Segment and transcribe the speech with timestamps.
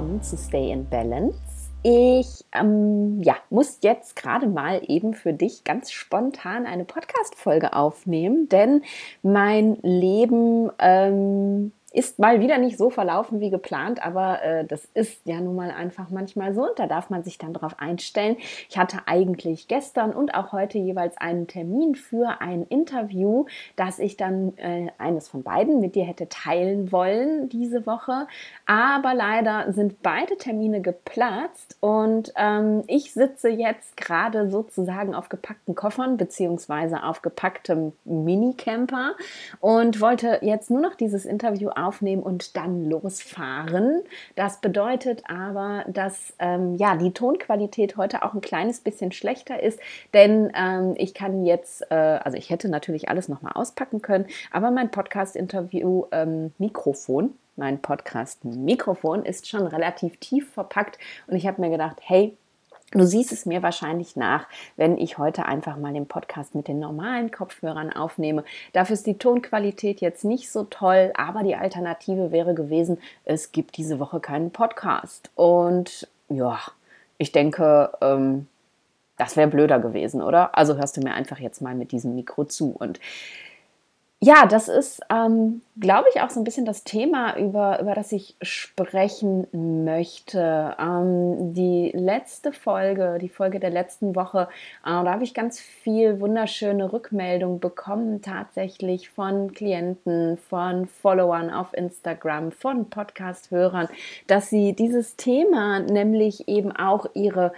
[0.00, 1.38] willkommen zu Stay in Balance.
[1.82, 8.48] Ich ähm, ja, muss jetzt gerade mal eben für dich ganz spontan eine Podcast-Folge aufnehmen,
[8.48, 8.82] denn
[9.22, 15.26] mein Leben ähm, ist mal wieder nicht so verlaufen wie geplant, aber äh, das ist
[15.26, 18.36] ja nun mal einfach manchmal so und da darf man sich dann darauf einstellen.
[18.68, 24.16] Ich hatte eigentlich gestern und auch heute jeweils einen Termin für ein Interview, das ich
[24.16, 28.28] dann äh, eines von beiden mit dir hätte teilen wollen diese Woche,
[28.66, 35.74] aber leider sind beide Termine geplatzt und ähm, ich sitze jetzt gerade sozusagen auf gepackten
[35.74, 39.16] Koffern beziehungsweise auf gepacktem Minicamper
[39.58, 44.02] und wollte jetzt nur noch dieses Interview aufnehmen und dann losfahren.
[44.36, 49.80] Das bedeutet aber, dass ähm, ja die Tonqualität heute auch ein kleines bisschen schlechter ist,
[50.14, 54.70] denn ähm, ich kann jetzt, äh, also ich hätte natürlich alles nochmal auspacken können, aber
[54.70, 61.68] mein Podcast-Interview ähm, Mikrofon mein Podcast-Mikrofon ist schon relativ tief verpackt und ich habe mir
[61.68, 62.36] gedacht, hey,
[62.92, 66.80] Du siehst es mir wahrscheinlich nach, wenn ich heute einfach mal den Podcast mit den
[66.80, 68.42] normalen Kopfhörern aufnehme.
[68.72, 73.76] Dafür ist die Tonqualität jetzt nicht so toll, aber die Alternative wäre gewesen, es gibt
[73.76, 75.30] diese Woche keinen Podcast.
[75.36, 76.58] Und ja,
[77.16, 78.48] ich denke, ähm,
[79.16, 80.56] das wäre blöder gewesen, oder?
[80.58, 82.74] Also hörst du mir einfach jetzt mal mit diesem Mikro zu.
[82.76, 82.98] Und
[84.22, 88.12] ja, das ist, ähm, glaube ich, auch so ein bisschen das Thema, über, über das
[88.12, 89.46] ich sprechen
[89.84, 90.76] möchte.
[90.78, 94.48] Ähm, die letzte Folge, die Folge der letzten Woche,
[94.84, 101.72] äh, da habe ich ganz viel wunderschöne Rückmeldungen bekommen, tatsächlich von Klienten, von Followern auf
[101.72, 103.88] Instagram, von Podcast-Hörern,
[104.26, 107.54] dass sie dieses Thema, nämlich eben auch ihre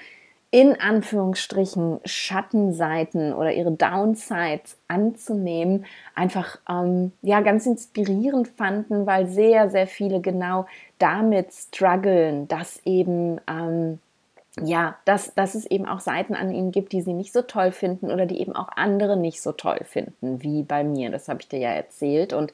[0.52, 9.70] in Anführungsstrichen Schattenseiten oder ihre Downsides anzunehmen, einfach ähm, ja ganz inspirierend fanden, weil sehr,
[9.70, 10.66] sehr viele genau
[10.98, 13.98] damit strugglen, dass eben ähm,
[14.60, 17.72] ja, dass, dass es eben auch Seiten an ihnen gibt, die sie nicht so toll
[17.72, 21.08] finden oder die eben auch andere nicht so toll finden, wie bei mir.
[21.08, 22.34] Das habe ich dir ja erzählt.
[22.34, 22.52] Und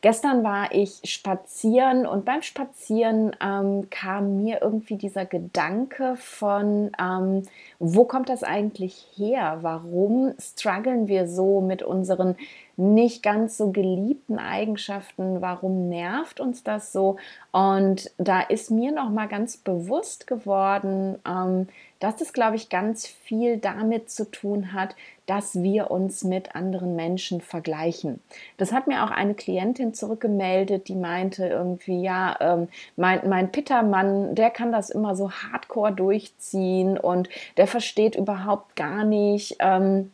[0.00, 7.42] Gestern war ich spazieren und beim Spazieren ähm, kam mir irgendwie dieser Gedanke von, ähm,
[7.78, 9.58] wo kommt das eigentlich her?
[9.62, 12.36] Warum strugglen wir so mit unseren
[12.76, 15.40] nicht ganz so geliebten Eigenschaften?
[15.40, 17.16] Warum nervt uns das so?
[17.52, 21.68] Und da ist mir noch mal ganz bewusst geworden, ähm,
[22.00, 24.94] dass es, glaube ich, ganz viel damit zu tun hat,
[25.26, 28.20] dass wir uns mit anderen Menschen vergleichen.
[28.56, 34.34] Das hat mir auch eine Klientin zurückgemeldet, die meinte irgendwie, ja, ähm, mein, mein Pittermann,
[34.34, 37.28] der kann das immer so hardcore durchziehen und
[37.58, 40.10] der versteht überhaupt gar nicht, ähm,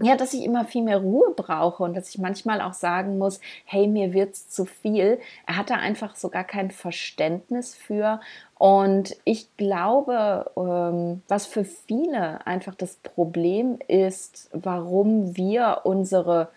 [0.00, 3.40] ja, dass ich immer viel mehr Ruhe brauche und dass ich manchmal auch sagen muss,
[3.64, 5.18] hey, mir wird's zu viel.
[5.46, 8.20] Er hat da einfach so gar kein Verständnis für.
[8.58, 16.48] Und ich glaube, ähm, was für viele einfach das Problem ist, warum wir unsere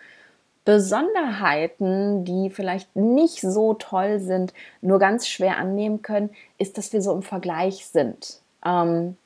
[0.64, 7.02] Besonderheiten, die vielleicht nicht so toll sind, nur ganz schwer annehmen können, ist, dass wir
[7.02, 8.40] so im Vergleich sind.
[8.64, 9.16] Ähm,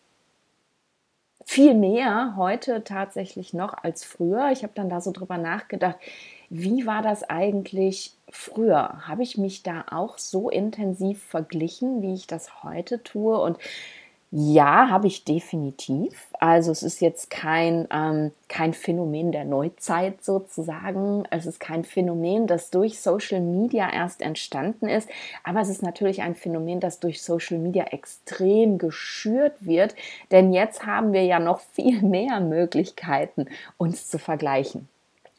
[1.47, 4.51] viel mehr heute tatsächlich noch als früher.
[4.51, 5.97] Ich habe dann da so drüber nachgedacht,
[6.51, 9.07] wie war das eigentlich früher?
[9.07, 13.39] Habe ich mich da auch so intensiv verglichen, wie ich das heute tue?
[13.41, 13.59] Und
[14.33, 16.27] ja, habe ich definitiv.
[16.41, 21.25] Also es ist jetzt kein, ähm, kein Phänomen der Neuzeit sozusagen.
[21.31, 25.09] Es ist kein Phänomen, das durch Social Media erst entstanden ist.
[25.45, 29.95] Aber es ist natürlich ein Phänomen, das durch Social Media extrem geschürt wird.
[30.33, 33.47] Denn jetzt haben wir ja noch viel mehr Möglichkeiten,
[33.79, 34.89] uns zu vergleichen.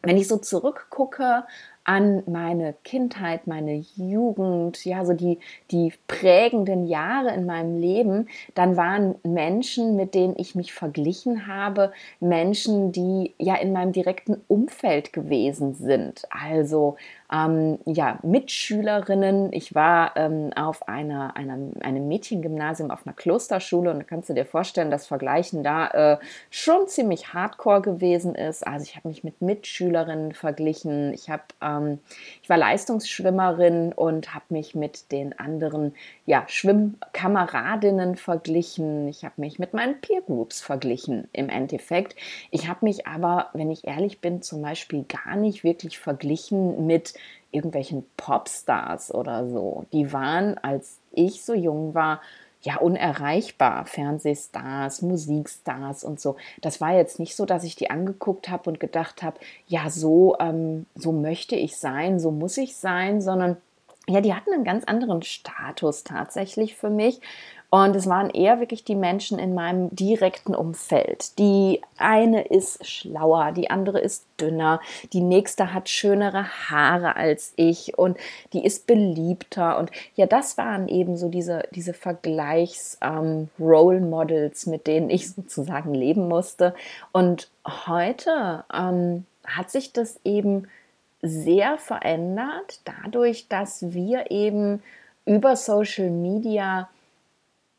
[0.01, 1.43] Wenn ich so zurückgucke
[1.87, 5.39] an meine Kindheit, meine Jugend, ja, so die,
[5.71, 11.93] die prägenden Jahre in meinem Leben, dann waren Menschen, mit denen ich mich verglichen habe,
[12.19, 16.23] Menschen, die ja in meinem direkten Umfeld gewesen sind.
[16.29, 16.97] Also
[17.31, 19.51] ähm, ja, Mitschülerinnen.
[19.51, 24.33] Ich war ähm, auf einer, einer, einem Mädchengymnasium, auf einer Klosterschule und da kannst du
[24.33, 26.17] dir vorstellen, dass Vergleichen da äh,
[26.49, 28.65] schon ziemlich hardcore gewesen ist.
[28.65, 31.13] Also ich habe mich mit Mitschülerinnen verglichen.
[31.13, 31.99] Ich, hab, ähm,
[32.41, 35.95] ich war Leistungsschwimmerin und habe mich mit den anderen
[36.25, 39.09] ja, Schwimmkameradinnen verglichen.
[39.09, 42.15] Ich habe mich mit meinen Peer Groups verglichen im Endeffekt.
[42.51, 47.16] Ich habe mich aber, wenn ich ehrlich bin, zum Beispiel gar nicht wirklich verglichen mit
[47.57, 49.85] irgendwelchen Popstars oder so.
[49.91, 52.21] Die waren, als ich so jung war,
[52.61, 53.85] ja unerreichbar.
[53.85, 56.35] Fernsehstars, Musikstars und so.
[56.61, 59.37] Das war jetzt nicht so, dass ich die angeguckt habe und gedacht habe,
[59.67, 63.57] ja, so, ähm, so möchte ich sein, so muss ich sein, sondern
[64.09, 67.19] ja, die hatten einen ganz anderen Status tatsächlich für mich.
[67.69, 71.37] Und es waren eher wirklich die Menschen in meinem direkten Umfeld.
[71.37, 74.79] Die eine ist schlauer, die andere ist dünner,
[75.11, 78.17] die nächste hat schönere Haare als ich und
[78.53, 79.77] die ist beliebter.
[79.79, 85.93] Und ja, das waren eben so diese, diese Vergleichs-Role ähm, Models, mit denen ich sozusagen
[85.93, 86.73] leben musste.
[87.11, 90.69] Und heute ähm, hat sich das eben
[91.21, 94.81] sehr verändert, dadurch, dass wir eben
[95.25, 96.87] über Social Media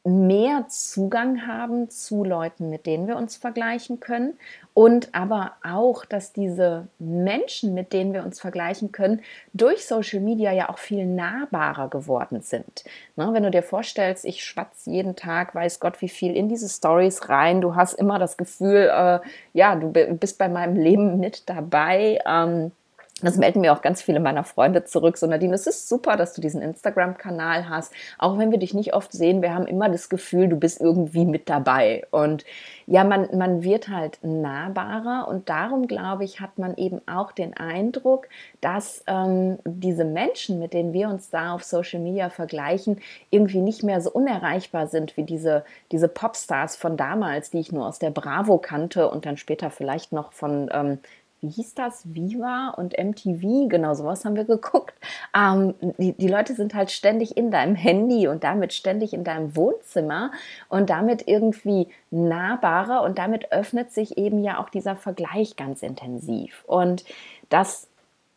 [0.09, 4.39] mehr Zugang haben zu Leuten, mit denen wir uns vergleichen können
[4.75, 9.23] und aber auch, dass diese Menschen, mit denen wir uns vergleichen können,
[9.53, 12.85] durch Social Media ja auch viel nahbarer geworden sind.
[13.17, 16.69] Ne, wenn du dir vorstellst, ich schwatze jeden Tag, weiß Gott wie viel in diese
[16.69, 19.19] Stories rein, du hast immer das Gefühl, äh,
[19.53, 22.21] ja, du bist bei meinem Leben mit dabei.
[22.25, 22.73] Ähm,
[23.21, 25.17] das melden mir auch ganz viele meiner Freunde zurück.
[25.17, 27.93] So, Nadine, es ist super, dass du diesen Instagram-Kanal hast.
[28.19, 31.25] Auch wenn wir dich nicht oft sehen, wir haben immer das Gefühl, du bist irgendwie
[31.25, 32.07] mit dabei.
[32.11, 32.45] Und
[32.87, 35.29] ja, man, man wird halt nahbarer.
[35.29, 38.29] Und darum, glaube ich, hat man eben auch den Eindruck,
[38.61, 43.01] dass ähm, diese Menschen, mit denen wir uns da auf Social Media vergleichen,
[43.31, 47.87] irgendwie nicht mehr so unerreichbar sind wie diese, diese Popstars von damals, die ich nur
[47.87, 50.99] aus der Bravo kannte und dann später vielleicht noch von ähm,
[51.41, 54.95] wie hieß das, Viva und MTV, genau sowas haben wir geguckt.
[55.37, 59.55] Ähm, die, die Leute sind halt ständig in deinem Handy und damit ständig in deinem
[59.55, 60.33] Wohnzimmer
[60.69, 66.65] und damit irgendwie nahbarer und damit öffnet sich eben ja auch dieser Vergleich ganz intensiv.
[66.67, 67.05] Und
[67.49, 67.89] das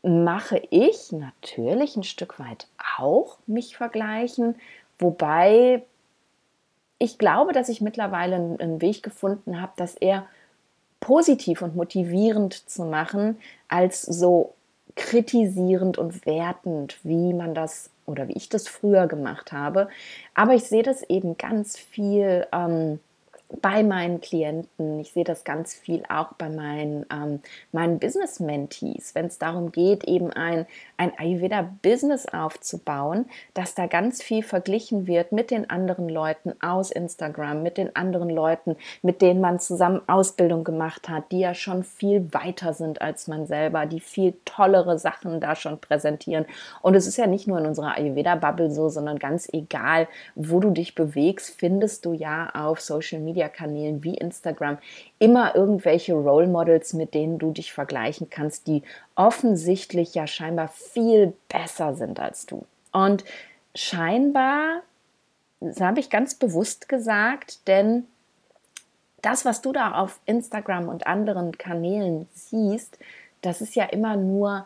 [0.03, 4.55] mache ich natürlich ein Stück weit auch, mich vergleichen,
[4.99, 5.83] wobei
[6.97, 10.27] ich glaube, dass ich mittlerweile einen Weg gefunden habe, dass er
[11.01, 13.37] positiv und motivierend zu machen,
[13.67, 14.53] als so
[14.95, 19.89] kritisierend und wertend, wie man das oder wie ich das früher gemacht habe.
[20.33, 22.99] Aber ich sehe das eben ganz viel ähm,
[23.61, 24.99] bei meinen Klienten.
[24.99, 30.03] Ich sehe das ganz viel auch bei meinen, ähm, meinen Business-Mentees, wenn es darum geht,
[30.05, 30.65] eben ein,
[30.97, 37.63] ein Ayurveda-Business aufzubauen, dass da ganz viel verglichen wird mit den anderen Leuten aus Instagram,
[37.63, 42.33] mit den anderen Leuten, mit denen man zusammen Ausbildung gemacht hat, die ja schon viel
[42.33, 46.45] weiter sind als man selber, die viel tollere Sachen da schon präsentieren.
[46.81, 50.71] Und es ist ja nicht nur in unserer Ayurveda-Bubble so, sondern ganz egal, wo du
[50.71, 54.77] dich bewegst, findest du ja auf Social Media Media-Kanälen wie Instagram
[55.19, 58.83] immer irgendwelche Role Models, mit denen du dich vergleichen kannst, die
[59.15, 62.65] offensichtlich ja scheinbar viel besser sind als du.
[62.91, 63.23] Und
[63.75, 64.81] scheinbar,
[65.59, 68.05] das habe ich ganz bewusst gesagt, denn
[69.21, 72.97] das, was du da auf Instagram und anderen Kanälen siehst,
[73.41, 74.65] das ist ja immer nur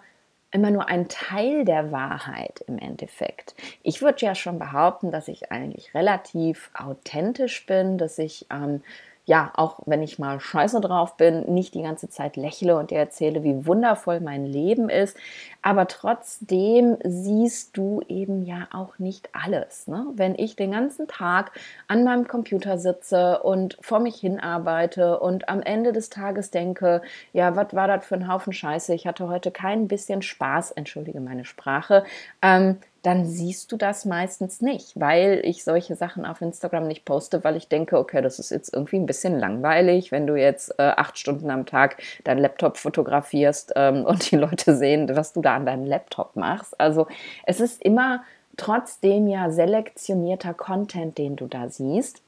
[0.55, 3.55] immer nur ein Teil der Wahrheit im Endeffekt.
[3.83, 8.81] Ich würde ja schon behaupten, dass ich eigentlich relativ authentisch bin, dass ich ähm,
[9.25, 12.99] ja, auch wenn ich mal scheiße drauf bin, nicht die ganze Zeit lächle und dir
[12.99, 15.17] erzähle, wie wundervoll mein Leben ist.
[15.63, 19.87] Aber trotzdem siehst du eben ja auch nicht alles.
[19.87, 20.05] Ne?
[20.13, 21.51] Wenn ich den ganzen Tag
[21.87, 27.01] an meinem Computer sitze und vor mich hin arbeite und am Ende des Tages denke,
[27.33, 28.93] ja, was war das für ein Haufen Scheiße?
[28.93, 32.03] Ich hatte heute kein bisschen Spaß, entschuldige meine Sprache.
[32.43, 37.43] Ähm, dann siehst du das meistens nicht, weil ich solche Sachen auf Instagram nicht poste,
[37.43, 40.83] weil ich denke, okay, das ist jetzt irgendwie ein bisschen langweilig, wenn du jetzt äh,
[40.83, 45.55] acht Stunden am Tag deinen Laptop fotografierst ähm, und die Leute sehen, was du da
[45.55, 46.79] an deinem Laptop machst.
[46.79, 47.05] Also
[47.45, 48.23] es ist immer
[48.57, 52.23] trotzdem ja selektionierter Content, den du da siehst.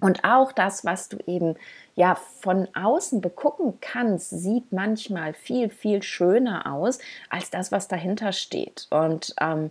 [0.00, 1.56] Und auch das, was du eben
[1.96, 6.98] ja von außen begucken kannst, sieht manchmal viel, viel schöner aus
[7.28, 8.86] als das, was dahinter steht.
[8.90, 9.70] Und ähm,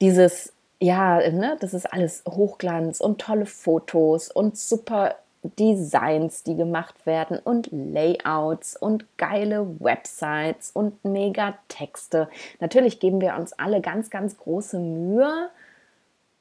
[0.00, 5.16] dieses, ja, ne, das ist alles Hochglanz und tolle Fotos und super
[5.58, 12.28] Designs, die gemacht werden und Layouts und geile Websites und mega Texte.
[12.60, 15.50] Natürlich geben wir uns alle ganz, ganz große Mühe,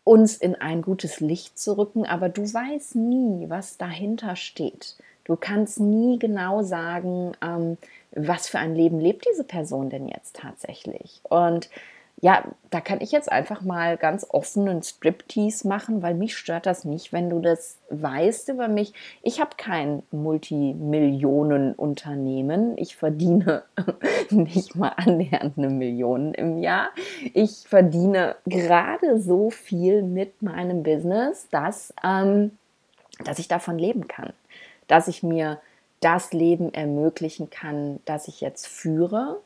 [0.04, 4.96] uns in ein gutes Licht zu rücken, aber du weißt nie, was dahinter steht.
[5.24, 7.78] Du kannst nie genau sagen, ähm,
[8.12, 11.20] was für ein Leben lebt diese Person denn jetzt tatsächlich.
[11.24, 11.70] Und
[12.22, 16.66] ja, da kann ich jetzt einfach mal ganz offen einen Striptease machen, weil mich stört
[16.66, 18.94] das nicht, wenn du das weißt über mich.
[19.22, 22.78] Ich habe kein Multimillionenunternehmen.
[22.78, 23.64] Ich verdiene
[24.30, 26.92] nicht mal annähernd eine Million im Jahr.
[27.34, 32.52] Ich verdiene gerade so viel mit meinem Business, dass, ähm,
[33.26, 34.32] dass ich davon leben kann.
[34.88, 35.60] Dass ich mir
[36.00, 39.42] das Leben ermöglichen kann, das ich jetzt führe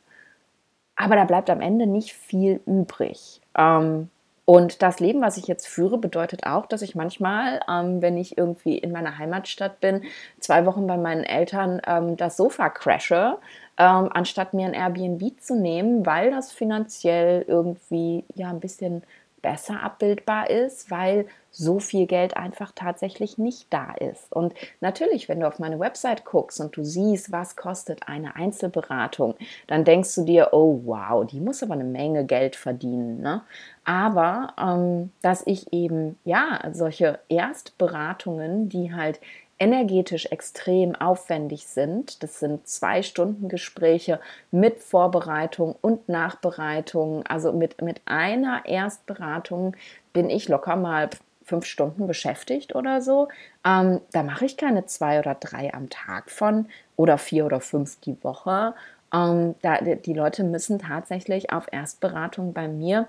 [1.00, 3.40] aber da bleibt am Ende nicht viel übrig.
[3.56, 4.10] Ähm,
[4.44, 8.36] und das Leben, was ich jetzt führe, bedeutet auch, dass ich manchmal, ähm, wenn ich
[8.36, 10.02] irgendwie in meiner Heimatstadt bin,
[10.40, 13.38] zwei Wochen bei meinen Eltern ähm, das Sofa crashe,
[13.76, 19.04] anstatt mir ein Airbnb zu nehmen, weil das finanziell irgendwie ja ein bisschen
[19.42, 24.32] besser abbildbar ist, weil so viel Geld einfach tatsächlich nicht da ist.
[24.32, 29.34] Und natürlich, wenn du auf meine Website guckst und du siehst, was kostet eine Einzelberatung,
[29.66, 33.20] dann denkst du dir, oh wow, die muss aber eine Menge Geld verdienen.
[33.20, 33.42] Ne?
[33.84, 39.20] Aber ähm, dass ich eben, ja, solche Erstberatungen, die halt
[39.60, 42.22] energetisch extrem aufwendig sind.
[42.22, 44.18] Das sind zwei Stunden Gespräche
[44.50, 47.24] mit Vorbereitung und Nachbereitung.
[47.26, 49.76] Also mit, mit einer Erstberatung
[50.12, 51.10] bin ich locker mal
[51.44, 53.28] fünf Stunden beschäftigt oder so.
[53.64, 58.00] Ähm, da mache ich keine zwei oder drei am Tag von oder vier oder fünf
[58.00, 58.74] die Woche.
[59.12, 63.08] Ähm, da, die Leute müssen tatsächlich auf Erstberatung bei mir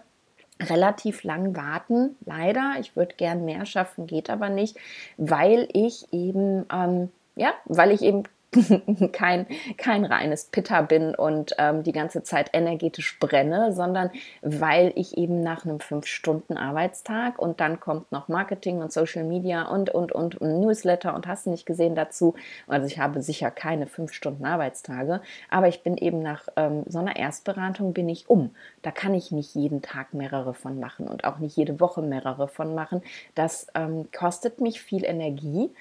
[0.69, 2.15] relativ lang warten.
[2.25, 4.77] Leider, ich würde gern mehr schaffen, geht aber nicht,
[5.17, 8.23] weil ich eben, ähm, ja, weil ich eben
[9.13, 15.17] kein, kein reines Pitter bin und ähm, die ganze Zeit energetisch brenne, sondern weil ich
[15.17, 19.89] eben nach einem fünf Stunden Arbeitstag und dann kommt noch Marketing und Social Media und,
[19.89, 22.35] und, und Newsletter und hast du nicht gesehen dazu.
[22.67, 26.99] Also ich habe sicher keine fünf Stunden Arbeitstage, aber ich bin eben nach ähm, so
[26.99, 28.53] einer Erstberatung bin ich um.
[28.81, 32.49] Da kann ich nicht jeden Tag mehrere von machen und auch nicht jede Woche mehrere
[32.49, 33.01] von machen.
[33.33, 35.71] Das ähm, kostet mich viel Energie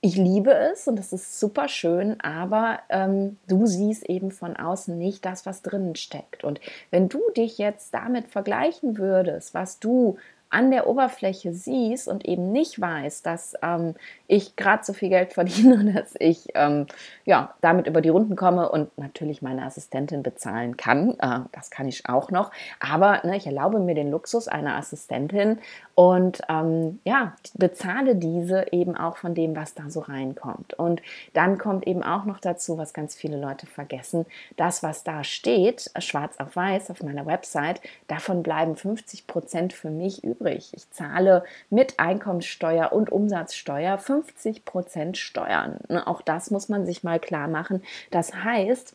[0.00, 4.96] ich liebe es und es ist super schön, aber ähm, du siehst eben von außen
[4.96, 6.44] nicht das, was drinnen steckt.
[6.44, 10.16] Und wenn du dich jetzt damit vergleichen würdest, was du
[10.50, 13.94] an der Oberfläche siehst und eben nicht weißt, dass ähm,
[14.26, 16.86] ich gerade so viel Geld verdiene, dass ich ähm,
[17.24, 21.18] ja, damit über die Runden komme und natürlich meine Assistentin bezahlen kann.
[21.18, 22.50] Äh, das kann ich auch noch.
[22.80, 25.58] Aber ne, ich erlaube mir den Luxus einer Assistentin
[25.94, 30.72] und ähm, ja, bezahle diese eben auch von dem, was da so reinkommt.
[30.74, 31.02] Und
[31.34, 34.24] dann kommt eben auch noch dazu, was ganz viele Leute vergessen,
[34.56, 39.90] das, was da steht, schwarz auf weiß auf meiner Website, davon bleiben 50 Prozent für
[39.90, 40.72] mich übrig übrig.
[40.74, 45.78] Ich zahle mit Einkommenssteuer und Umsatzsteuer 50 Prozent Steuern.
[45.88, 47.82] Ne, auch das muss man sich mal klar machen.
[48.10, 48.94] Das heißt,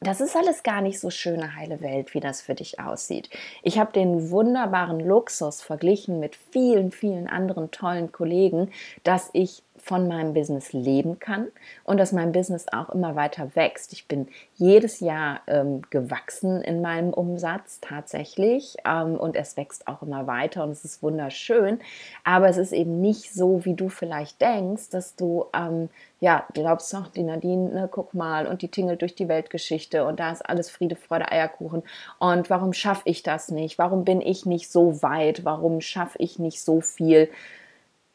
[0.00, 3.30] das ist alles gar nicht so schöne heile Welt, wie das für dich aussieht.
[3.62, 8.70] Ich habe den wunderbaren Luxus verglichen mit vielen, vielen anderen tollen Kollegen,
[9.04, 11.46] dass ich von meinem Business leben kann
[11.84, 13.92] und dass mein Business auch immer weiter wächst.
[13.92, 14.26] Ich bin
[14.56, 20.64] jedes Jahr ähm, gewachsen in meinem Umsatz tatsächlich ähm, und es wächst auch immer weiter
[20.64, 21.78] und es ist wunderschön.
[22.24, 25.88] Aber es ist eben nicht so, wie du vielleicht denkst, dass du ähm,
[26.18, 30.18] ja glaubst, doch, die Nadine, ne, guck mal und die tingelt durch die Weltgeschichte und
[30.18, 31.84] da ist alles Friede, Freude, Eierkuchen.
[32.18, 33.78] Und warum schaffe ich das nicht?
[33.78, 35.44] Warum bin ich nicht so weit?
[35.44, 37.30] Warum schaffe ich nicht so viel?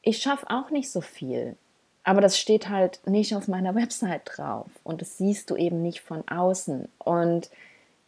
[0.02, 1.56] ich schaffe auch nicht so viel.
[2.04, 6.02] Aber das steht halt nicht auf meiner Website drauf und das siehst du eben nicht
[6.02, 6.88] von außen.
[6.98, 7.50] Und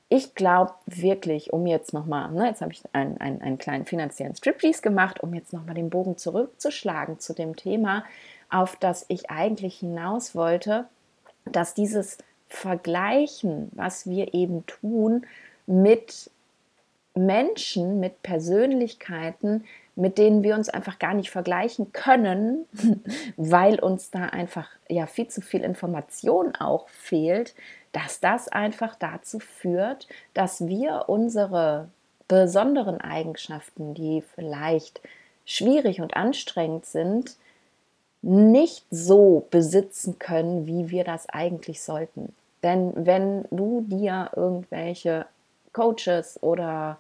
[0.10, 4.36] ich glaube wirklich, um jetzt nochmal, ne, jetzt habe ich einen, einen, einen kleinen finanziellen
[4.36, 8.04] Striptease gemacht, um jetzt nochmal den Bogen zurückzuschlagen zu dem Thema,
[8.50, 10.86] auf das ich eigentlich hinaus wollte,
[11.46, 15.26] dass dieses Vergleichen, was wir eben tun,
[15.66, 16.30] mit
[17.16, 22.66] Menschen, mit Persönlichkeiten, mit denen wir uns einfach gar nicht vergleichen können,
[23.38, 27.54] weil uns da einfach ja viel zu viel Information auch fehlt,
[27.92, 31.90] dass das einfach dazu führt, dass wir unsere
[32.28, 35.02] besonderen Eigenschaften, die vielleicht
[35.46, 37.36] schwierig und anstrengend sind,
[38.22, 42.34] nicht so besitzen können, wie wir das eigentlich sollten.
[42.64, 45.26] Denn wenn du dir irgendwelche
[45.74, 46.98] Coaches oder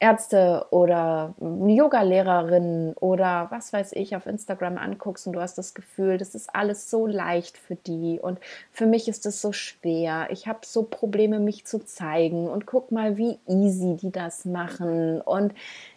[0.00, 6.16] Ärzte oder Yoga-Lehrerinnen oder was weiß ich auf Instagram anguckst und du hast das Gefühl,
[6.16, 8.40] das ist alles so leicht für die und
[8.72, 10.28] für mich ist es so schwer.
[10.30, 15.20] Ich habe so Probleme, mich zu zeigen und guck mal, wie easy die das machen
[15.20, 15.52] und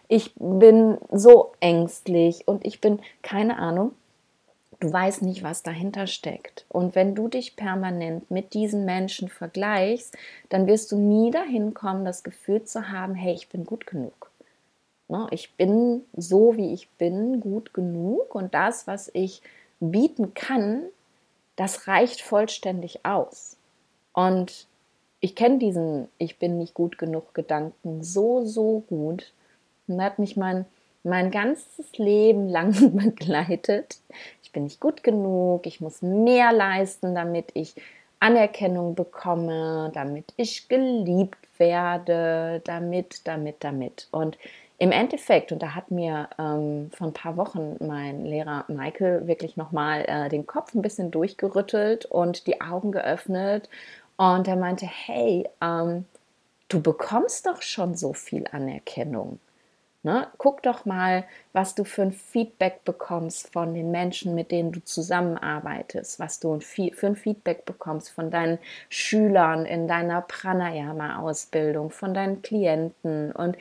[0.06, 3.92] ich bin so ängstlich und ich bin keine Ahnung.
[4.80, 6.64] Du weißt nicht, was dahinter steckt.
[6.68, 10.16] Und wenn du dich permanent mit diesen Menschen vergleichst,
[10.48, 14.30] dann wirst du nie dahin kommen, das Gefühl zu haben, hey, ich bin gut genug.
[15.08, 19.42] Ne, ich bin so, wie ich bin, gut genug und das, was ich
[19.78, 20.84] bieten kann,
[21.56, 23.56] das reicht vollständig aus.
[24.12, 24.66] Und
[25.20, 29.32] ich kenne diesen Ich bin nicht gut genug Gedanken so, so gut.
[29.86, 30.64] Und hat mich mein,
[31.02, 33.98] mein ganzes Leben lang begleitet
[34.54, 37.74] bin nicht gut genug, ich muss mehr leisten, damit ich
[38.20, 44.08] Anerkennung bekomme, damit ich geliebt werde, damit, damit, damit.
[44.12, 44.38] Und
[44.78, 49.56] im Endeffekt, und da hat mir ähm, vor ein paar Wochen mein Lehrer Michael wirklich
[49.56, 53.68] nochmal äh, den Kopf ein bisschen durchgerüttelt und die Augen geöffnet.
[54.16, 56.06] Und er meinte, hey, ähm,
[56.68, 59.38] du bekommst doch schon so viel Anerkennung.
[60.04, 60.28] Ne?
[60.36, 64.84] Guck doch mal, was du für ein Feedback bekommst von den Menschen, mit denen du
[64.84, 68.58] zusammenarbeitest, was du für ein Feedback bekommst von deinen
[68.90, 73.32] Schülern in deiner Pranayama-Ausbildung, von deinen Klienten.
[73.32, 73.56] Und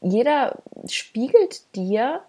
[0.00, 2.20] jeder spiegelt dir,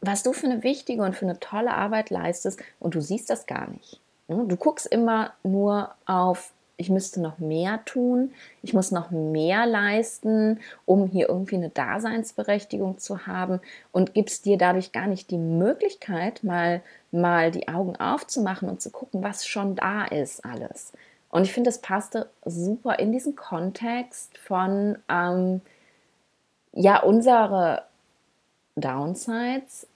[0.00, 3.44] was du für eine wichtige und für eine tolle Arbeit leistest und du siehst das
[3.46, 4.00] gar nicht.
[4.28, 4.46] Ne?
[4.46, 8.32] Du guckst immer nur auf ich müsste noch mehr tun,
[8.62, 14.56] ich muss noch mehr leisten, um hier irgendwie eine Daseinsberechtigung zu haben und gibst dir
[14.56, 16.80] dadurch gar nicht die Möglichkeit, mal,
[17.10, 20.92] mal die Augen aufzumachen und zu gucken, was schon da ist alles.
[21.30, 25.60] Und ich finde, das passte super in diesen Kontext von, ähm,
[26.72, 27.82] ja, unsere
[28.76, 29.87] Downsides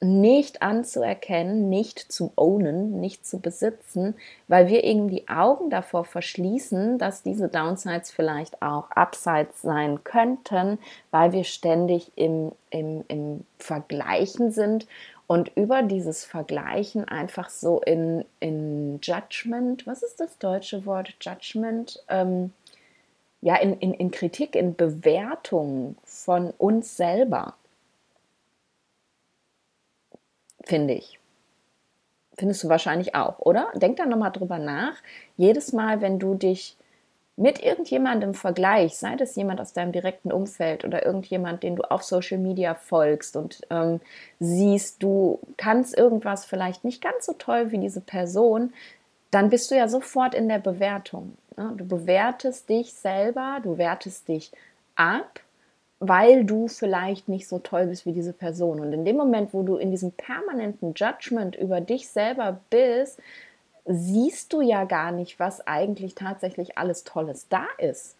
[0.00, 4.14] nicht anzuerkennen, nicht zu ownen, nicht zu besitzen,
[4.46, 10.78] weil wir eben die Augen davor verschließen, dass diese Downsides vielleicht auch Upsides sein könnten,
[11.10, 14.86] weil wir ständig im, im, im Vergleichen sind
[15.26, 22.02] und über dieses Vergleichen einfach so in, in Judgment, was ist das deutsche Wort Judgment?
[22.08, 22.52] Ähm,
[23.40, 27.54] ja, in, in, in Kritik, in Bewertung von uns selber
[30.68, 31.18] finde ich.
[32.36, 33.72] Findest du wahrscheinlich auch, oder?
[33.74, 34.94] Denk da nochmal drüber nach.
[35.36, 36.76] Jedes Mal, wenn du dich
[37.36, 42.02] mit irgendjemandem vergleichst, sei das jemand aus deinem direkten Umfeld oder irgendjemand, den du auf
[42.02, 44.00] Social Media folgst und ähm,
[44.40, 48.72] siehst, du kannst irgendwas vielleicht nicht ganz so toll wie diese Person,
[49.30, 51.36] dann bist du ja sofort in der Bewertung.
[51.56, 51.74] Ne?
[51.76, 54.50] Du bewertest dich selber, du wertest dich
[54.96, 55.40] ab
[56.00, 58.80] weil du vielleicht nicht so toll bist wie diese Person.
[58.80, 63.20] Und in dem Moment, wo du in diesem permanenten Judgment über dich selber bist,
[63.84, 68.16] siehst du ja gar nicht, was eigentlich tatsächlich alles Tolles da ist.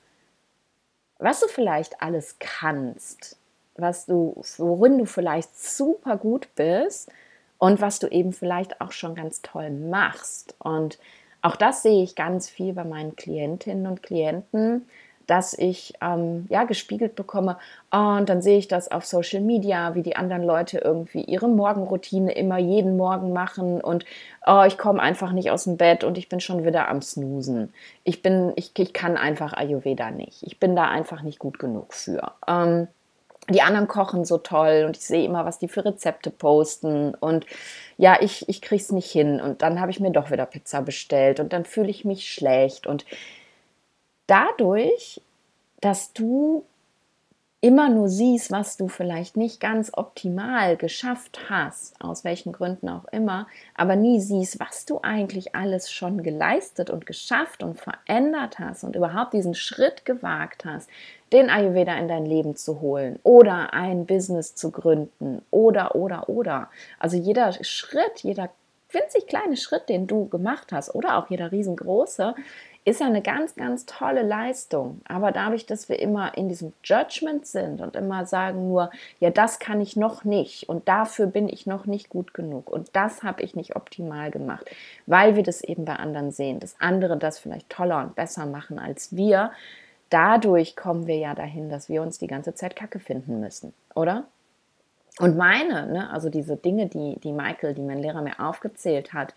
[1.18, 3.36] Was du vielleicht alles kannst,
[3.76, 7.10] was du, worin du vielleicht super gut bist
[7.58, 10.54] und was du eben vielleicht auch schon ganz toll machst.
[10.58, 10.98] Und
[11.42, 14.88] auch das sehe ich ganz viel bei meinen Klientinnen und Klienten,
[15.28, 17.58] dass ich ähm, ja gespiegelt bekomme
[17.92, 22.32] und dann sehe ich das auf Social Media, wie die anderen Leute irgendwie ihre Morgenroutine
[22.32, 24.04] immer jeden Morgen machen und
[24.46, 27.72] oh, ich komme einfach nicht aus dem Bett und ich bin schon wieder am Snoosen.
[28.04, 30.42] Ich bin, ich, ich kann einfach Ayurveda nicht.
[30.42, 32.32] Ich bin da einfach nicht gut genug für.
[32.46, 32.88] Ähm,
[33.50, 37.46] die anderen kochen so toll und ich sehe immer, was die für Rezepte posten und
[37.96, 40.82] ja, ich, ich kriege es nicht hin und dann habe ich mir doch wieder Pizza
[40.82, 43.04] bestellt und dann fühle ich mich schlecht und
[44.28, 45.20] dadurch,
[45.80, 46.64] dass du
[47.60, 53.06] immer nur siehst, was du vielleicht nicht ganz optimal geschafft hast, aus welchen Gründen auch
[53.06, 58.84] immer, aber nie siehst, was du eigentlich alles schon geleistet und geschafft und verändert hast
[58.84, 60.88] und überhaupt diesen Schritt gewagt hast,
[61.32, 66.70] den Ayurveda in dein Leben zu holen oder ein Business zu gründen oder, oder, oder.
[67.00, 68.50] Also jeder Schritt, jeder
[68.90, 72.34] winzig kleine Schritt, den du gemacht hast oder auch jeder riesengroße,
[72.88, 75.00] ist ja eine ganz, ganz tolle Leistung.
[75.06, 79.58] Aber dadurch, dass wir immer in diesem Judgment sind und immer sagen nur, ja, das
[79.58, 83.42] kann ich noch nicht und dafür bin ich noch nicht gut genug und das habe
[83.42, 84.70] ich nicht optimal gemacht,
[85.06, 88.78] weil wir das eben bei anderen sehen, dass andere das vielleicht toller und besser machen
[88.78, 89.52] als wir.
[90.10, 94.24] Dadurch kommen wir ja dahin, dass wir uns die ganze Zeit Kacke finden müssen, oder?
[95.18, 99.34] Und meine, ne, also diese Dinge, die, die Michael, die mein Lehrer mir aufgezählt hat,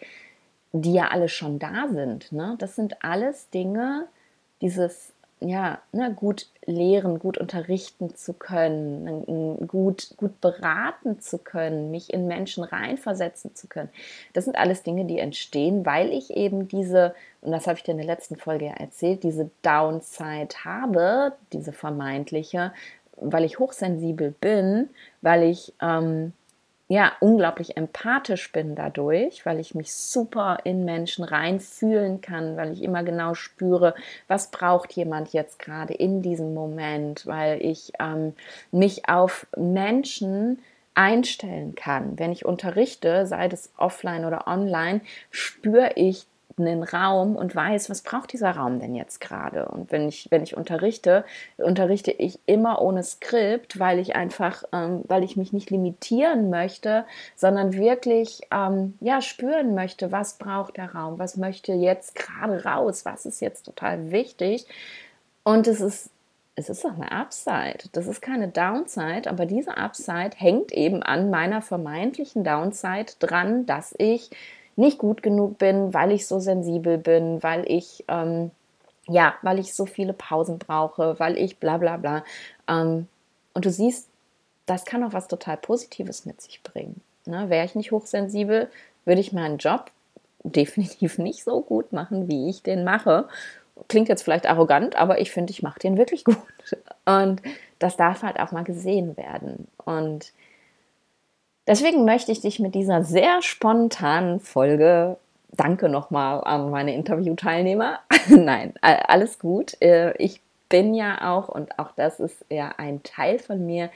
[0.74, 2.32] die ja alle schon da sind.
[2.32, 2.56] Ne?
[2.60, 4.08] Das sind alles Dinge,
[4.62, 12.14] dieses ja, ne, gut lehren, gut unterrichten zu können, gut, gut beraten zu können, mich
[12.14, 13.90] in Menschen reinversetzen zu können.
[14.34, 17.92] Das sind alles Dinge, die entstehen, weil ich eben diese, und das habe ich dir
[17.92, 22.72] in der letzten Folge ja erzählt, diese Downside habe, diese vermeintliche,
[23.16, 24.90] weil ich hochsensibel bin,
[25.22, 26.34] weil ich ähm,
[26.92, 32.84] ja, unglaublich empathisch bin dadurch, weil ich mich super in Menschen reinfühlen kann, weil ich
[32.84, 33.96] immer genau spüre,
[34.28, 38.34] was braucht jemand jetzt gerade in diesem Moment, weil ich ähm,
[38.74, 40.60] mich auf Menschen
[40.94, 42.20] einstellen kann.
[42.20, 45.00] Wenn ich unterrichte, sei das offline oder online,
[45.30, 46.28] spüre ich
[46.62, 49.66] einen Raum und weiß, was braucht dieser Raum denn jetzt gerade.
[49.66, 51.26] Und wenn ich, wenn ich unterrichte,
[51.58, 57.06] unterrichte ich immer ohne Skript, weil ich einfach, ähm, weil ich mich nicht limitieren möchte,
[57.36, 63.06] sondern wirklich ähm, ja, spüren möchte, was braucht der Raum, was möchte jetzt gerade raus,
[63.06, 64.66] was ist jetzt total wichtig.
[65.44, 66.12] Und es ist
[66.56, 67.90] es ist doch eine Upside.
[67.94, 73.96] Das ist keine Downside, aber diese Upside hängt eben an meiner vermeintlichen Downside dran, dass
[73.98, 74.30] ich
[74.76, 78.52] nicht gut genug bin, weil ich so sensibel bin, weil ich ähm,
[79.08, 82.24] ja, weil ich so viele Pausen brauche, weil ich bla bla bla.
[82.68, 83.08] Ähm,
[83.54, 84.08] und du siehst,
[84.66, 87.02] das kann auch was total Positives mit sich bringen.
[87.26, 87.50] Ne?
[87.50, 88.70] Wäre ich nicht hochsensibel,
[89.06, 89.92] würde ich meinen Job
[90.44, 93.28] definitiv nicht so gut machen, wie ich den mache
[93.88, 96.38] klingt jetzt vielleicht arrogant, aber ich finde, ich mache den wirklich gut.
[97.06, 97.42] Und
[97.80, 99.68] das darf halt auch mal gesehen werden.
[99.86, 100.34] Und
[101.72, 105.16] deswegen möchte ich dich mit dieser sehr spontanen Folge,
[105.54, 108.00] danke nochmal an meine Interviewteilnehmer.
[108.28, 109.82] Nein, alles gut.
[109.82, 113.90] Äh, ich bin ja auch, und auch das ist ja ein Teil von mir,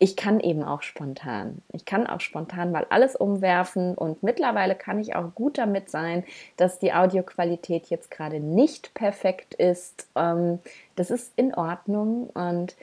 [0.00, 1.62] ich kann eben auch spontan.
[1.72, 6.24] Ich kann auch spontan mal alles umwerfen und mittlerweile kann ich auch gut damit sein,
[6.56, 10.08] dass die Audioqualität jetzt gerade nicht perfekt ist.
[10.16, 10.58] Ähm,
[10.96, 12.74] das ist in Ordnung und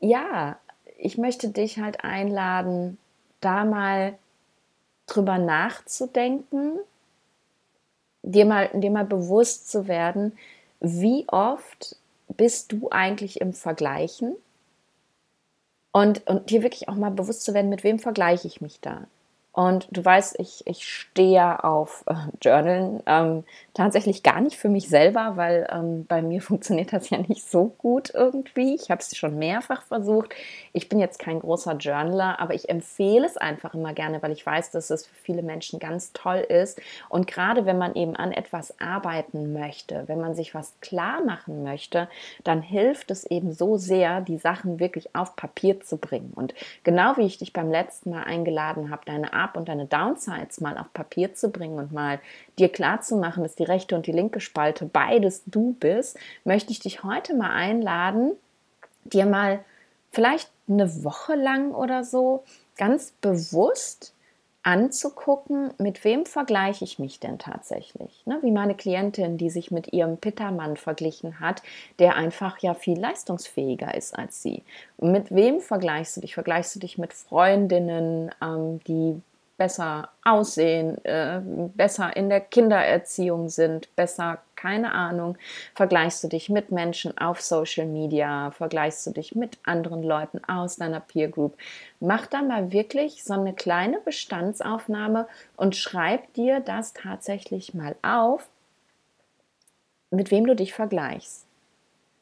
[0.00, 0.58] ja,
[0.98, 2.98] ich möchte dich halt einladen,
[3.40, 4.18] da mal
[5.06, 6.78] drüber nachzudenken,
[8.22, 10.36] dir mal, dir mal bewusst zu werden,
[10.80, 11.96] wie oft
[12.28, 14.36] bist du eigentlich im Vergleichen?
[15.92, 19.06] Und, und dir wirklich auch mal bewusst zu werden, mit wem vergleiche ich mich da.
[19.58, 23.42] Und du weißt, ich, ich stehe auf äh, Journalen ähm,
[23.74, 27.74] tatsächlich gar nicht für mich selber, weil ähm, bei mir funktioniert das ja nicht so
[27.76, 28.76] gut irgendwie.
[28.76, 30.32] Ich habe es schon mehrfach versucht.
[30.72, 34.46] Ich bin jetzt kein großer Journaler, aber ich empfehle es einfach immer gerne, weil ich
[34.46, 36.80] weiß, dass es für viele Menschen ganz toll ist.
[37.08, 41.64] Und gerade wenn man eben an etwas arbeiten möchte, wenn man sich was klar machen
[41.64, 42.06] möchte,
[42.44, 46.32] dann hilft es eben so sehr, die Sachen wirklich auf Papier zu bringen.
[46.36, 50.60] Und genau wie ich dich beim letzten Mal eingeladen habe, deine Up- und deine Downsides
[50.60, 52.20] mal auf Papier zu bringen und mal
[52.58, 56.72] dir klar zu machen, dass die rechte und die linke Spalte beides du bist, möchte
[56.72, 58.32] ich dich heute mal einladen,
[59.04, 59.60] dir mal
[60.12, 62.44] vielleicht eine Woche lang oder so
[62.76, 64.12] ganz bewusst
[64.62, 68.22] anzugucken, mit wem vergleiche ich mich denn tatsächlich.
[68.26, 68.38] Ne?
[68.42, 71.62] Wie meine Klientin, die sich mit ihrem Pittermann verglichen hat,
[71.98, 74.62] der einfach ja viel leistungsfähiger ist als sie.
[74.98, 76.34] mit wem vergleichst du dich?
[76.34, 79.22] Vergleichst du dich mit Freundinnen, ähm, die
[79.58, 85.36] besser aussehen, äh, besser in der Kindererziehung sind, besser, keine Ahnung,
[85.74, 90.76] vergleichst du dich mit Menschen auf Social Media, vergleichst du dich mit anderen Leuten aus
[90.76, 91.58] deiner Peer Group.
[92.00, 98.48] Mach da mal wirklich so eine kleine Bestandsaufnahme und schreib dir das tatsächlich mal auf,
[100.10, 101.44] mit wem du dich vergleichst.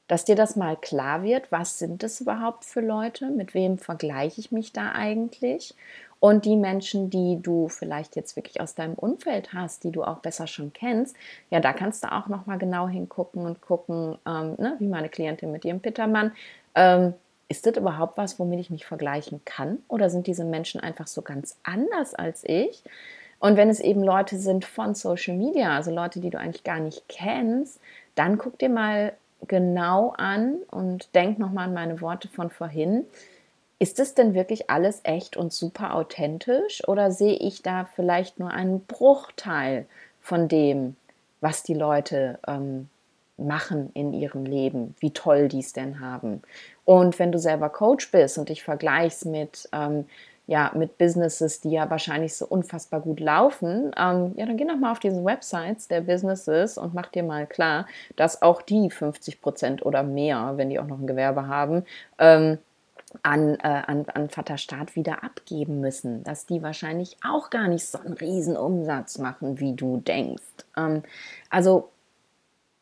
[0.08, 4.40] Dass dir das mal klar wird, was sind es überhaupt für Leute, mit wem vergleiche
[4.40, 5.74] ich mich da eigentlich
[6.18, 10.18] und die Menschen, die du vielleicht jetzt wirklich aus deinem Umfeld hast, die du auch
[10.18, 11.16] besser schon kennst,
[11.50, 15.52] ja, da kannst du auch nochmal genau hingucken und gucken, ähm, ne, wie meine Klientin
[15.52, 16.32] mit ihrem Pittermann.
[16.74, 17.14] Ähm,
[17.48, 19.78] ist das überhaupt was, womit ich mich vergleichen kann?
[19.88, 22.82] Oder sind diese Menschen einfach so ganz anders als ich?
[23.38, 26.80] Und wenn es eben Leute sind von Social Media, also Leute, die du eigentlich gar
[26.80, 27.80] nicht kennst,
[28.14, 29.12] dann guck dir mal
[29.46, 33.04] genau an und denk nochmal an meine Worte von vorhin
[33.78, 38.50] ist es denn wirklich alles echt und super authentisch oder sehe ich da vielleicht nur
[38.50, 39.86] einen Bruchteil
[40.20, 40.96] von dem,
[41.40, 42.88] was die Leute ähm,
[43.36, 46.42] machen in ihrem Leben, wie toll die es denn haben?
[46.84, 50.06] Und wenn du selber Coach bist und dich vergleichst mit, ähm,
[50.46, 54.78] ja, mit Businesses, die ja wahrscheinlich so unfassbar gut laufen, ähm, ja, dann geh noch
[54.78, 59.42] mal auf diese Websites der Businesses und mach dir mal klar, dass auch die 50
[59.42, 61.84] Prozent oder mehr, wenn die auch noch ein Gewerbe haben,
[62.18, 62.58] ähm,
[63.22, 67.98] an, äh, an, an Vaterstaat wieder abgeben müssen, dass die wahrscheinlich auch gar nicht so
[67.98, 70.42] einen riesen Umsatz machen, wie du denkst.
[70.76, 71.02] Ähm,
[71.50, 71.90] also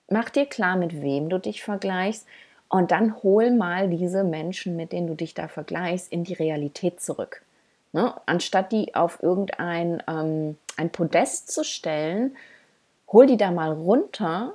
[0.09, 2.27] mach dir klar, mit wem du dich vergleichst
[2.69, 7.01] und dann hol mal diese Menschen, mit denen du dich da vergleichst, in die Realität
[7.01, 7.43] zurück.
[7.93, 8.15] Ne?
[8.27, 12.37] Anstatt die auf irgendein ähm, ein Podest zu stellen,
[13.13, 14.55] hol die da mal runter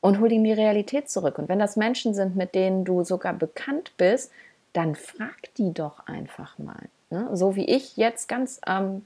[0.00, 1.38] und hol die in die Realität zurück.
[1.38, 4.30] Und wenn das Menschen sind, mit denen du sogar bekannt bist,
[4.72, 6.88] dann frag die doch einfach mal.
[7.10, 7.28] Ne?
[7.32, 9.04] So wie ich jetzt ganz ähm,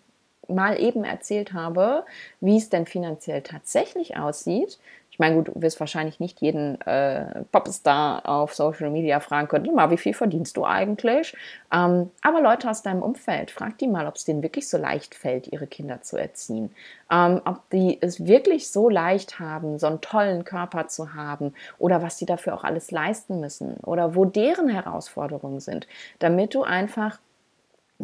[0.49, 2.05] mal eben erzählt habe,
[2.41, 4.79] wie es denn finanziell tatsächlich aussieht,
[5.13, 9.75] Ich meine, gut, du wirst wahrscheinlich nicht jeden äh, Popstar auf Social Media fragen können,
[9.75, 11.37] mal, wie viel verdienst du eigentlich?
[11.71, 15.15] Ähm, aber Leute aus deinem Umfeld, frag die mal, ob es denen wirklich so leicht
[15.15, 16.75] fällt, ihre Kinder zu erziehen.
[17.11, 22.01] Ähm, ob die es wirklich so leicht haben, so einen tollen Körper zu haben oder
[22.01, 25.87] was sie dafür auch alles leisten müssen oder wo deren Herausforderungen sind,
[26.21, 27.19] damit du einfach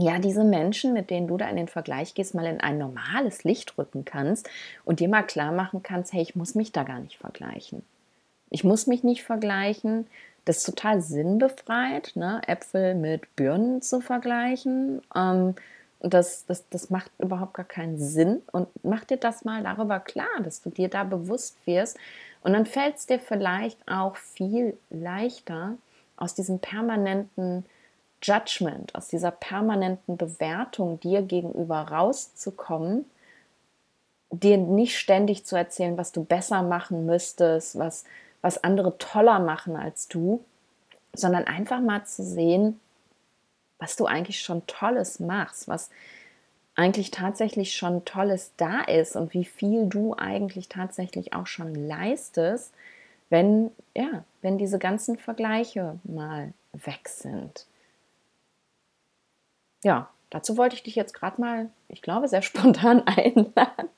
[0.00, 3.42] ja, diese Menschen, mit denen du da in den Vergleich gehst, mal in ein normales
[3.42, 4.48] Licht rücken kannst
[4.84, 7.82] und dir mal klar machen kannst, hey, ich muss mich da gar nicht vergleichen.
[8.48, 10.06] Ich muss mich nicht vergleichen.
[10.44, 12.40] Das ist total sinnbefreit, ne?
[12.46, 15.02] Äpfel mit Birnen zu vergleichen.
[15.16, 15.56] Ähm,
[15.98, 18.42] das, das, das macht überhaupt gar keinen Sinn.
[18.52, 21.98] Und mach dir das mal darüber klar, dass du dir da bewusst wirst.
[22.42, 25.74] Und dann fällt es dir vielleicht auch viel leichter,
[26.16, 27.64] aus diesem permanenten
[28.22, 33.04] Judgment, aus dieser permanenten Bewertung dir gegenüber rauszukommen,
[34.30, 38.04] dir nicht ständig zu erzählen, was du besser machen müsstest, was,
[38.42, 40.44] was andere toller machen als du,
[41.14, 42.80] sondern einfach mal zu sehen,
[43.78, 45.88] was du eigentlich schon Tolles machst, was
[46.74, 52.72] eigentlich tatsächlich schon Tolles da ist und wie viel du eigentlich tatsächlich auch schon leistest,
[53.30, 57.66] wenn, ja, wenn diese ganzen Vergleiche mal weg sind
[59.84, 63.88] ja, dazu wollte ich dich jetzt gerade mal, ich glaube, sehr spontan einladen.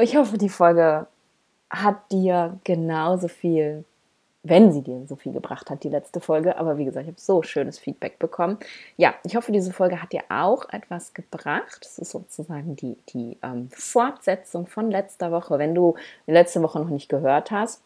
[0.00, 1.06] Ich hoffe, die Folge
[1.70, 3.84] hat dir genauso viel,
[4.42, 6.58] wenn sie dir so viel gebracht hat, die letzte Folge.
[6.58, 8.58] Aber wie gesagt, ich habe so schönes Feedback bekommen.
[8.96, 11.78] Ja, ich hoffe, diese Folge hat dir auch etwas gebracht.
[11.80, 15.58] Das ist sozusagen die, die ähm, Fortsetzung von letzter Woche.
[15.58, 17.82] Wenn du die letzte Woche noch nicht gehört hast,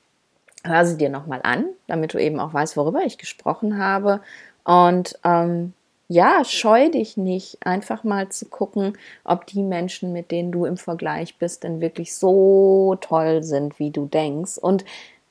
[0.64, 4.20] hör sie dir nochmal an, damit du eben auch weißt, worüber ich gesprochen habe.
[4.64, 5.72] Und ähm,
[6.08, 10.76] ja, scheu dich nicht, einfach mal zu gucken, ob die Menschen, mit denen du im
[10.76, 14.58] Vergleich bist, denn wirklich so toll sind, wie du denkst.
[14.58, 14.84] Und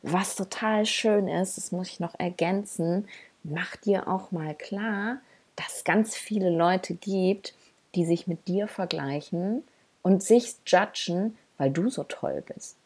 [0.04, 3.10] was total schön ist, das muss ich noch ergänzen,
[3.44, 5.18] mach dir auch mal klar,
[5.58, 7.54] dass es ganz viele Leute gibt,
[7.96, 9.63] die sich mit dir vergleichen
[10.02, 12.78] und sich judgen, weil du so toll bist.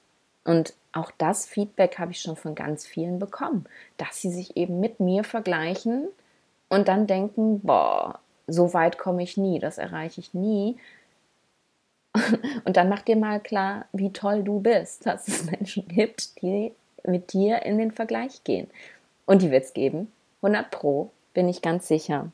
[0.46, 3.66] Und auch das Feedback habe ich schon von ganz vielen bekommen,
[3.98, 6.08] dass sie sich eben mit mir vergleichen
[6.74, 10.78] und dann denken, boah, so weit komme ich nie, das erreiche ich nie.
[12.66, 16.74] Und dann mach dir mal klar, wie toll du bist, dass es Menschen gibt, die
[17.06, 18.70] mit dir in den Vergleich gehen.
[19.26, 20.12] Und die wird es geben.
[20.42, 22.30] 100 Pro, bin ich ganz sicher.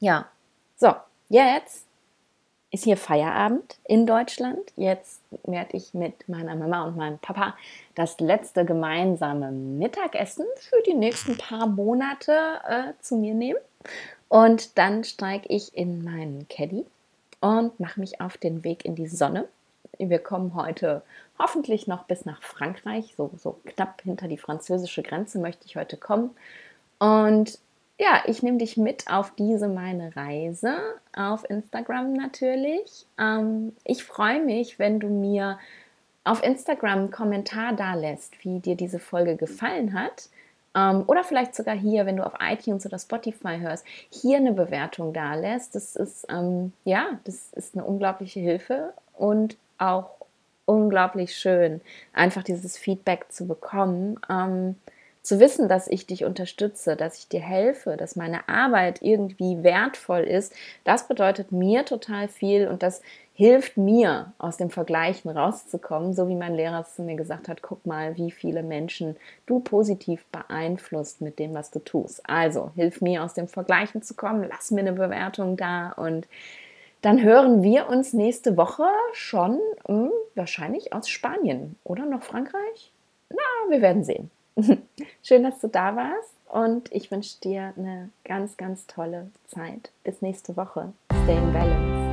[0.00, 0.26] Ja,
[0.76, 0.94] so,
[1.28, 1.86] jetzt
[2.74, 4.58] ist hier Feierabend in Deutschland.
[4.74, 7.54] Jetzt werde ich mit meiner Mama und meinem Papa
[7.94, 12.32] das letzte gemeinsame Mittagessen für die nächsten paar Monate
[12.68, 13.60] äh, zu mir nehmen.
[14.28, 16.84] Und dann steige ich in meinen Caddy
[17.40, 19.46] und mache mich auf den Weg in die Sonne.
[19.98, 21.02] Wir kommen heute
[21.38, 23.14] hoffentlich noch bis nach Frankreich.
[23.16, 26.30] So, so knapp hinter die französische Grenze möchte ich heute kommen.
[26.98, 27.56] Und
[27.98, 30.76] ja, ich nehme dich mit auf diese meine Reise,
[31.16, 33.06] auf Instagram natürlich.
[33.18, 35.58] Ähm, ich freue mich, wenn du mir
[36.24, 40.28] auf Instagram einen Kommentar da lässt, wie dir diese Folge gefallen hat.
[40.74, 45.12] Ähm, oder vielleicht sogar hier, wenn du auf iTunes oder Spotify hörst, hier eine Bewertung
[45.12, 45.74] da lässt.
[45.76, 50.10] Das ist, ähm, ja, das ist eine unglaubliche Hilfe und auch
[50.64, 51.80] unglaublich schön,
[52.12, 54.18] einfach dieses Feedback zu bekommen.
[55.24, 60.20] Zu wissen, dass ich dich unterstütze, dass ich dir helfe, dass meine Arbeit irgendwie wertvoll
[60.20, 60.52] ist,
[60.84, 63.00] das bedeutet mir total viel und das
[63.32, 67.86] hilft mir, aus dem Vergleichen rauszukommen, so wie mein Lehrer zu mir gesagt hat, guck
[67.86, 72.20] mal, wie viele Menschen du positiv beeinflusst mit dem, was du tust.
[72.28, 76.28] Also, hilf mir, aus dem Vergleichen zu kommen, lass mir eine Bewertung da und
[77.00, 78.84] dann hören wir uns nächste Woche
[79.14, 79.58] schon
[79.88, 82.92] mh, hm, wahrscheinlich aus Spanien oder noch Frankreich.
[83.30, 84.30] Na, wir werden sehen.
[85.22, 89.90] Schön, dass du da warst und ich wünsche dir eine ganz, ganz tolle Zeit.
[90.04, 90.92] Bis nächste Woche.
[91.24, 92.03] Stay in Balance.